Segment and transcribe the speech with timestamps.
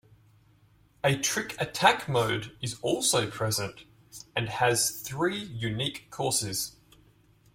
[1.03, 3.83] A trick attack mode is also present
[4.35, 6.75] and has three unique courses.